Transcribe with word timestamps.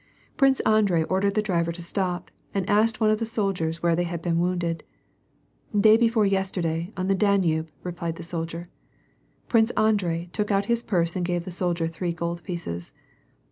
Prince 0.35 0.61
Andrei 0.61 1.03
ordered 1.03 1.35
the 1.35 1.43
driver 1.43 1.71
to 1.71 1.81
stop, 1.83 2.31
and 2.55 2.67
asked 2.67 2.99
one 2.99 3.11
of 3.11 3.19
the 3.19 3.25
soldiers 3.27 3.83
where 3.83 3.95
they 3.95 4.01
had 4.05 4.19
been 4.19 4.39
wounded." 4.39 4.83
Day 5.79 5.95
before 5.95 6.25
yes 6.25 6.49
terday, 6.49 6.89
on 6.97 7.07
the 7.07 7.13
Danube," 7.13 7.69
rej>lied 7.85 8.15
the 8.15 8.23
soldier. 8.23 8.63
Prince 9.47 9.69
Andrei 9.77 10.27
took 10.33 10.49
out 10.49 10.65
his 10.65 10.81
purse 10.81 11.15
and 11.15 11.23
gave 11.23 11.45
the 11.45 11.51
soldier 11.51 11.87
three 11.87 12.13
gold 12.13 12.41
pieces. 12.41 12.93